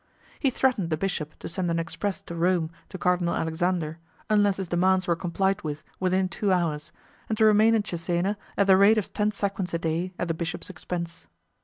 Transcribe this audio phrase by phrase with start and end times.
[0.39, 3.99] He threatened the bishop to send an express to Rome to Cardinal Alexander,
[4.31, 6.91] unless his demands were complied with within two hours,
[7.29, 10.33] and to remain in Cesena at the rate of ten sequins a day at the
[10.33, 11.27] bishop's expense.